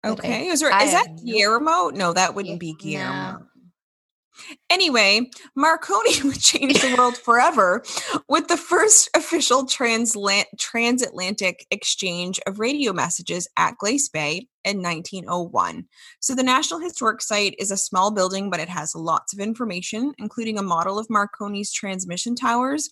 [0.06, 0.48] Okay.
[0.48, 1.90] Is, there, is that Guillermo?
[1.90, 3.40] No, that wouldn't be Guillermo.
[3.40, 3.46] No.
[4.70, 7.84] Anyway, Marconi would change the world forever
[8.28, 15.86] with the first official transla- transatlantic exchange of radio messages at Glace Bay in 1901.
[16.20, 20.14] So, the National Historic Site is a small building, but it has lots of information,
[20.18, 22.90] including a model of Marconi's transmission towers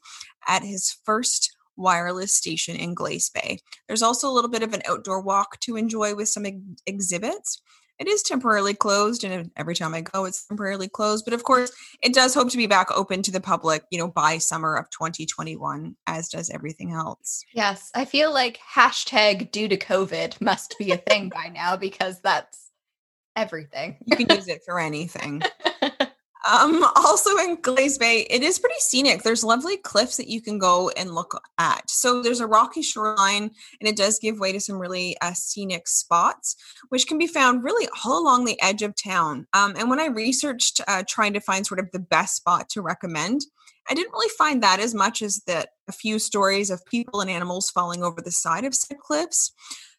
[0.47, 3.59] at his first wireless station in Glace Bay.
[3.87, 7.61] There's also a little bit of an outdoor walk to enjoy with some ex- exhibits
[7.99, 11.71] it is temporarily closed and every time i go it's temporarily closed but of course
[12.01, 14.89] it does hope to be back open to the public you know by summer of
[14.89, 17.43] 2021 as does everything else.
[17.53, 22.19] Yes i feel like hashtag due to covid must be a thing by now because
[22.21, 22.69] that's
[23.35, 23.97] everything.
[24.05, 25.41] You can use it for anything
[26.49, 29.23] Um, also in Glace Bay, it is pretty scenic.
[29.23, 31.89] There's lovely cliffs that you can go and look at.
[31.89, 35.87] So there's a rocky shoreline, and it does give way to some really uh, scenic
[35.87, 36.55] spots,
[36.89, 39.47] which can be found really all along the edge of town.
[39.53, 42.81] Um, and when I researched uh, trying to find sort of the best spot to
[42.81, 43.41] recommend,
[43.89, 47.29] I didn't really find that as much as that a few stories of people and
[47.29, 49.51] animals falling over the side of said cliffs.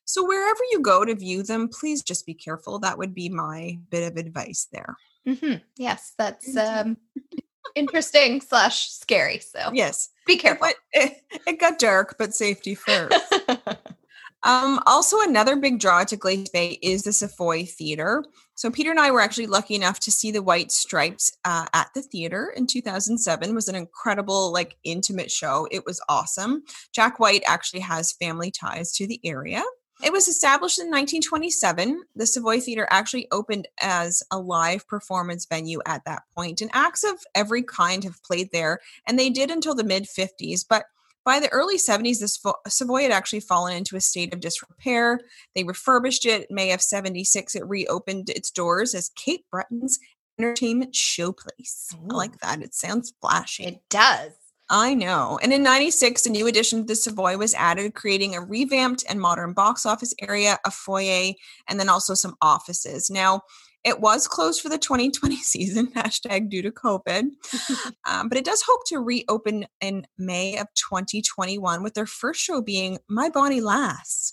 [0.07, 2.79] So wherever you go to view them, please just be careful.
[2.79, 4.97] That would be my bit of advice there.
[5.29, 5.55] Mm-hmm.
[5.77, 6.97] Yes, that's um,
[7.75, 9.39] interesting slash scary.
[9.39, 10.69] So yes, be careful.
[10.93, 13.17] It, it got dark, but safety first.
[14.45, 18.25] um, also, another big draw to Glace Bay is the Savoy Theater.
[18.55, 21.89] So Peter and I were actually lucky enough to see the White Stripes uh, at
[21.97, 23.49] the theater in 2007.
[23.49, 25.67] It was an incredible, like, intimate show.
[25.73, 26.63] It was awesome.
[26.93, 29.65] Jack White actually has family ties to the area.
[30.05, 32.03] It was established in 1927.
[32.14, 36.61] The Savoy Theater actually opened as a live performance venue at that point.
[36.61, 40.64] and acts of every kind have played there, and they did until the mid 50s.
[40.69, 40.85] But
[41.25, 45.21] by the early 70s, the Savoy had actually fallen into a state of disrepair.
[45.55, 46.51] They refurbished it.
[46.51, 49.99] May of 76, it reopened its doors as Cape Breton's
[50.38, 51.95] entertainment showplace.
[51.95, 52.09] Ooh.
[52.11, 52.61] I like that.
[52.61, 53.64] It sounds flashy.
[53.64, 54.33] It does.
[54.70, 55.38] I know.
[55.42, 59.20] And in 96, a new addition to the Savoy was added, creating a revamped and
[59.20, 61.33] modern box office area, a foyer,
[61.68, 63.11] and then also some offices.
[63.11, 63.42] Now,
[63.85, 67.25] it was closed for the 2020 season, hashtag due to COVID,
[68.09, 72.62] um, but it does hope to reopen in May of 2021 with their first show
[72.62, 74.33] being My Bonnie Lass.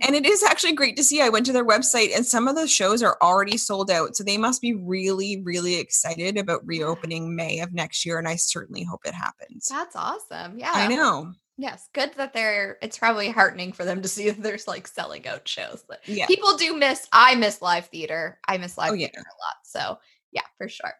[0.00, 1.20] And it is actually great to see.
[1.20, 4.16] I went to their website and some of the shows are already sold out.
[4.16, 8.18] So they must be really, really excited about reopening May of next year.
[8.18, 9.68] And I certainly hope it happens.
[9.68, 10.58] That's awesome.
[10.58, 10.72] Yeah.
[10.72, 11.32] I know.
[11.58, 15.26] Yes, good that they're it's probably heartening for them to see that there's like selling
[15.26, 15.84] out shows.
[15.86, 16.26] But yeah.
[16.26, 18.38] people do miss I miss live theater.
[18.48, 19.20] I miss live oh, theater yeah.
[19.20, 19.56] a lot.
[19.64, 19.98] So
[20.32, 20.94] yeah, for sure.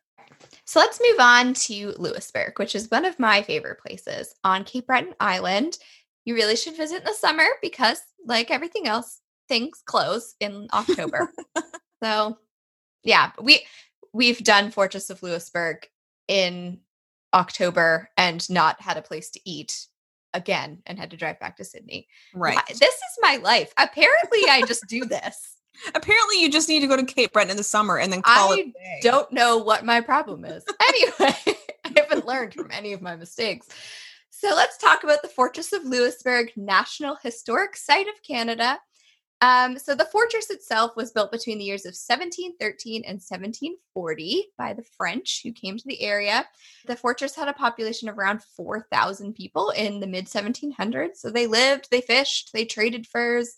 [0.64, 4.86] So let's move on to Louisbourg, which is one of my favorite places on Cape
[4.86, 5.78] Breton Island.
[6.24, 11.30] You really should visit in the summer because, like everything else, things close in October.
[12.02, 12.38] so
[13.02, 13.64] yeah, we
[14.12, 15.88] we've done Fortress of Louisbourg
[16.28, 16.80] in
[17.34, 19.86] October and not had a place to eat
[20.34, 22.08] again and had to drive back to Sydney.
[22.34, 22.58] Right.
[22.68, 23.72] This is my life.
[23.76, 25.56] Apparently, I just do this.
[25.94, 28.52] Apparently, you just need to go to Cape Breton in the summer and then call
[28.52, 29.02] I it.
[29.02, 30.64] don't know what my problem is.
[30.80, 31.34] Anyway,
[31.84, 33.68] I haven't learned from any of my mistakes.
[34.30, 38.78] So let's talk about the Fortress of Louisbourg National Historic Site of Canada.
[39.42, 44.72] Um, so the fortress itself was built between the years of 1713 and 1740 by
[44.72, 46.46] the French who came to the area.
[46.86, 51.16] The fortress had a population of around 4,000 people in the mid 1700s.
[51.16, 53.56] So they lived, they fished, they traded furs,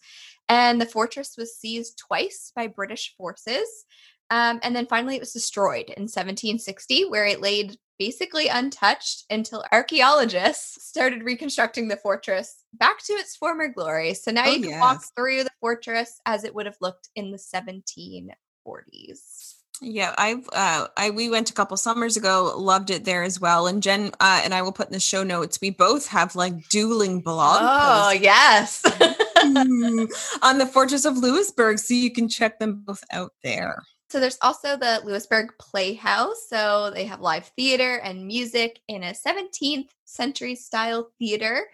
[0.49, 3.85] and the fortress was seized twice by British forces.
[4.31, 9.65] Um, and then finally, it was destroyed in 1760, where it laid basically untouched until
[9.73, 14.15] archaeologists started reconstructing the fortress back to its former glory.
[14.15, 14.81] So now oh, you can yes.
[14.81, 19.55] walk through the fortress as it would have looked in the 1740s.
[19.81, 23.67] Yeah, I've uh, I we went a couple summers ago, loved it there as well.
[23.67, 25.59] And Jen uh, and I will put in the show notes.
[25.61, 27.59] We both have like dueling blog.
[27.61, 28.85] Oh yes,
[30.43, 33.83] on the Fortress of Louisbourg, so you can check them both out there.
[34.15, 36.47] So there's also the Louisbourg Playhouse.
[36.49, 41.67] So they have live theater and music in a 17th century style theater.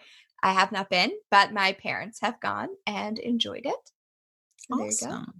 [0.42, 3.90] I have not been, but my parents have gone and enjoyed it.
[4.57, 5.35] So awesome.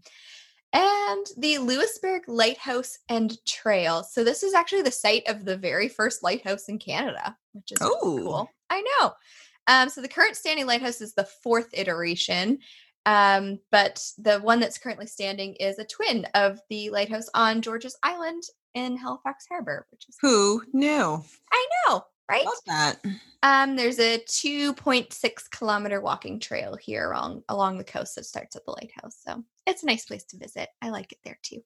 [0.75, 4.03] And the Louisbourg Lighthouse and Trail.
[4.03, 7.79] So this is actually the site of the very first lighthouse in Canada, which is
[7.81, 7.97] oh.
[8.03, 8.51] cool.
[8.69, 9.13] I know.
[9.67, 12.59] Um, so the current standing lighthouse is the fourth iteration,
[13.07, 17.97] um, but the one that's currently standing is a twin of the lighthouse on George's
[18.03, 18.43] Island
[18.75, 21.23] in Halifax Harbor, which is who knew?
[21.53, 22.45] I know, right?
[22.45, 22.97] Love that.
[23.43, 28.65] Um, there's a 2.6 kilometer walking trail here along along the coast that starts at
[28.65, 29.17] the lighthouse.
[29.27, 30.69] So it's a nice place to visit.
[30.83, 31.63] I like it there too.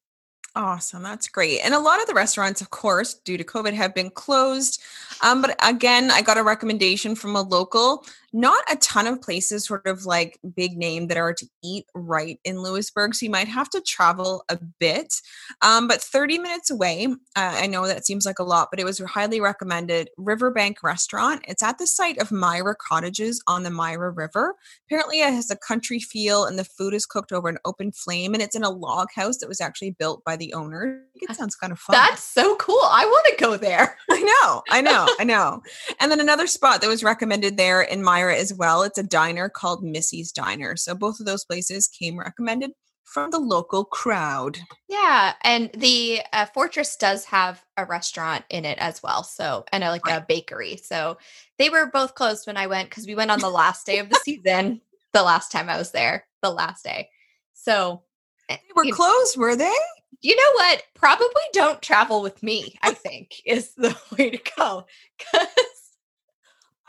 [0.57, 1.03] Awesome.
[1.03, 1.61] That's great.
[1.65, 4.81] And a lot of the restaurants, of course, due to COVID, have been closed.
[5.21, 8.05] Um, but again, I got a recommendation from a local
[8.37, 12.41] not a ton of places sort of like big name that are to eat right
[12.45, 13.15] in Louisbourg.
[13.15, 15.15] So you might have to travel a bit.
[15.63, 18.85] Um, but 30 minutes away, uh, I know that seems like a lot, but it
[18.85, 21.45] was highly recommended Riverbank Restaurant.
[21.47, 24.57] It's at the site of Mira Cottages on the Mira River.
[24.89, 28.35] Apparently, it has a country feel and the food is cooked over an open flame
[28.35, 31.03] and it's in a log house that was actually built by the owner.
[31.15, 31.95] It sounds kind of fun.
[31.95, 32.81] That's so cool.
[32.83, 33.97] I want to go there.
[34.11, 34.63] I know.
[34.71, 35.07] I know.
[35.19, 35.63] I know.
[36.01, 38.83] And then another spot that was recommended there in Mira as well.
[38.83, 40.77] It's a diner called Missy's Diner.
[40.77, 42.73] So both of those places came recommended
[43.05, 44.59] from the local crowd.
[44.89, 49.23] Yeah, and the uh, Fortress does have a restaurant in it as well.
[49.23, 50.21] So, and a, like right.
[50.21, 50.77] a bakery.
[50.77, 51.19] So
[51.59, 54.09] they were both closed when I went because we went on the last day of
[54.09, 54.81] the season.
[55.13, 57.09] The last time I was there, the last day.
[57.53, 58.03] So
[58.49, 59.77] eh, they were closed, know, were they?
[60.21, 60.83] You know what?
[60.95, 62.77] Probably don't travel with me.
[62.83, 64.87] I think is the way to go
[65.19, 65.49] because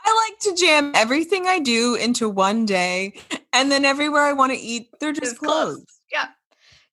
[0.04, 3.14] I like to jam everything I do into one day,
[3.52, 5.76] and then everywhere I want to eat, they're just closed.
[5.76, 6.00] closed.
[6.12, 6.26] Yeah,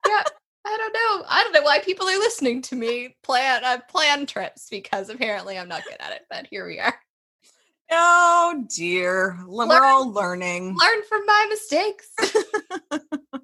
[0.08, 0.24] yeah.
[0.66, 1.26] I don't know.
[1.30, 5.58] I don't know why people are listening to me plan uh, plan trips because apparently
[5.58, 6.22] I'm not good at it.
[6.30, 6.96] But here we are.
[7.92, 10.76] Oh dear, learn, we're all learning.
[10.76, 12.10] Learn from my mistakes.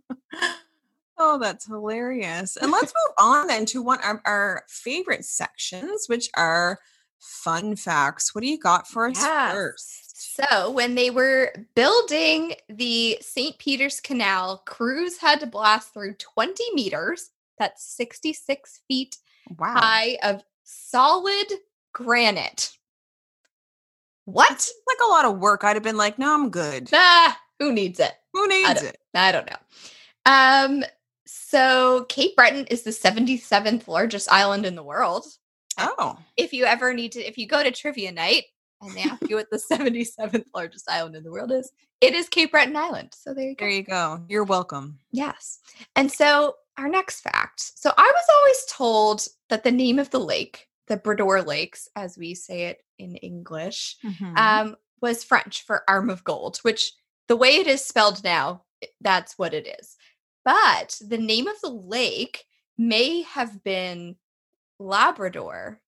[1.20, 2.58] oh, that's hilarious.
[2.58, 6.80] And let's move on then to one of our favorite sections, which are
[7.20, 8.34] fun facts.
[8.34, 9.54] What do you got for us yes.
[9.54, 10.38] first?
[10.42, 13.58] So, when they were building the St.
[13.58, 19.18] Peter's Canal, crews had to blast through 20 meters, that's 66 feet
[19.58, 19.74] wow.
[19.74, 21.48] high, of solid
[21.94, 22.72] granite.
[24.26, 24.70] What?
[24.88, 25.64] like a lot of work.
[25.64, 26.92] I'd have been like, no, I'm good.
[26.92, 28.14] Nah, who needs it?
[28.34, 28.98] Who needs I it?
[29.14, 29.58] I don't know.
[30.26, 30.84] Um,
[31.32, 35.26] so Cape Breton is the 77th largest island in the world.
[35.78, 36.18] Oh.
[36.38, 38.46] If you ever need to, if you go to trivia night
[38.82, 42.30] and they ask you what the 77th largest island in the world is, it is
[42.30, 43.14] Cape Breton Island.
[43.16, 43.66] So there you go.
[43.66, 44.24] There you go.
[44.28, 44.98] You're welcome.
[45.12, 45.60] Yes.
[45.96, 47.62] And so our next fact.
[47.76, 52.18] So I was always told that the name of the lake, the Bras-d'Or Lakes, as
[52.18, 54.36] we say it in English, mm-hmm.
[54.36, 56.94] um, was French for arm of gold, which
[57.28, 58.64] the way it is spelled now,
[59.02, 59.96] that's what it is.
[60.50, 62.44] But the name of the lake
[62.76, 64.16] may have been
[64.80, 65.80] Labrador.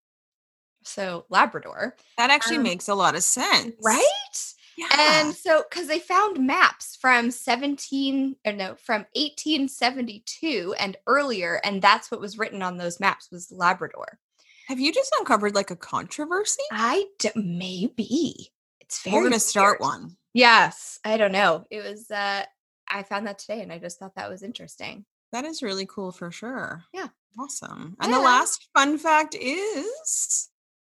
[0.83, 1.95] So Labrador.
[2.19, 3.73] That actually um, makes a lot of sense.
[3.81, 4.53] Right?
[4.77, 4.85] Yeah.
[4.99, 11.81] And so cuz they found maps from 17 or no, from 1872 and earlier and
[11.81, 14.19] that's what was written on those maps was Labrador.
[14.67, 16.61] Have you just uncovered like a controversy?
[16.71, 18.53] I d- maybe.
[18.79, 20.17] It's very We're going to start one.
[20.35, 21.65] Yes, I don't know.
[21.71, 22.45] It was uh
[22.91, 25.05] I found that today and I just thought that was interesting.
[25.31, 26.83] That is really cool for sure.
[26.93, 27.07] Yeah.
[27.39, 27.95] Awesome.
[28.01, 28.17] And yeah.
[28.17, 30.49] the last fun fact is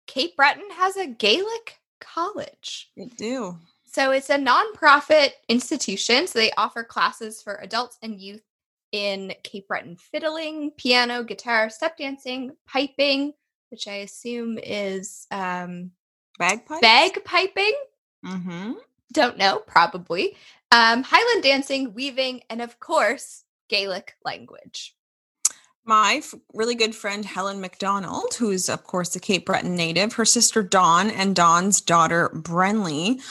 [0.06, 2.92] Cape Breton has a Gaelic college.
[2.96, 3.58] It do.
[3.86, 6.28] So it's a nonprofit institution.
[6.28, 8.44] So they offer classes for adults and youth
[8.92, 13.34] in Cape Breton fiddling, piano, guitar, step dancing, piping,
[13.69, 15.92] which I assume is um
[16.38, 16.86] bagpipes.
[16.86, 17.74] Bagpiping.
[18.26, 18.74] Mm-hmm.
[19.13, 20.36] Don't know, probably.
[20.72, 24.96] Um, Highland dancing, weaving, and of course, Gaelic language.
[25.86, 30.26] My f- really good friend Helen McDonald, who's of course a Cape Breton native, her
[30.26, 33.22] sister Dawn and Dawn's daughter Brenly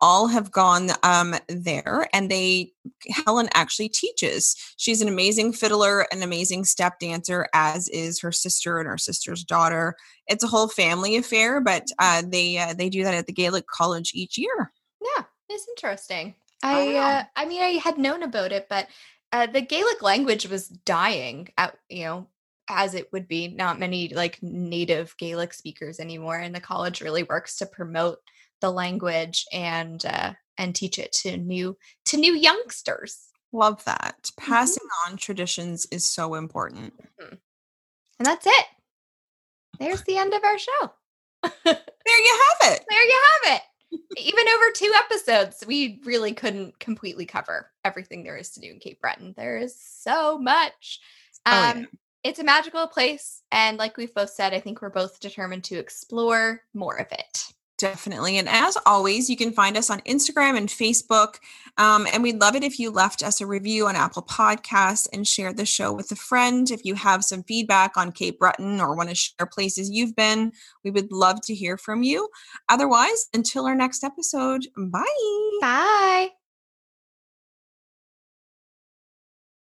[0.00, 2.72] all have gone um, there and they
[3.08, 4.54] helen actually teaches.
[4.76, 9.42] She's an amazing fiddler an amazing step dancer as is her sister and her sister's
[9.42, 9.96] daughter.
[10.28, 13.66] It's a whole family affair but uh, they uh, they do that at the gaelic
[13.66, 14.72] college each year.
[15.00, 16.34] Yeah it's interesting
[16.64, 18.88] i uh, i mean i had known about it but
[19.32, 22.26] uh, the gaelic language was dying out you know
[22.68, 27.22] as it would be not many like native gaelic speakers anymore and the college really
[27.22, 28.18] works to promote
[28.60, 33.28] the language and uh, and teach it to new to new youngsters.
[33.52, 34.22] Love that.
[34.22, 34.52] Mm-hmm.
[34.52, 35.12] Passing mm-hmm.
[35.12, 36.94] on traditions is so important.
[37.20, 37.34] Mm-hmm.
[38.18, 38.66] And that's it.
[39.78, 40.92] There's the end of our show.
[41.42, 42.84] there you have it.
[42.88, 43.62] There you have it.
[44.16, 48.78] Even over two episodes, we really couldn't completely cover everything there is to do in
[48.78, 49.34] Cape Breton.
[49.36, 51.00] There is so much.
[51.46, 51.70] Um, oh, yeah.
[51.70, 51.86] Um,
[52.22, 53.42] it's a magical place.
[53.52, 57.52] And like we've both said, I think we're both determined to explore more of it.
[57.84, 58.38] Definitely.
[58.38, 61.34] And as always, you can find us on Instagram and Facebook.
[61.76, 65.28] Um, and we'd love it if you left us a review on Apple Podcasts and
[65.28, 66.70] shared the show with a friend.
[66.70, 70.52] If you have some feedback on Cape Breton or want to share places you've been,
[70.82, 72.30] we would love to hear from you.
[72.70, 75.04] Otherwise, until our next episode, bye.
[75.60, 76.43] Bye.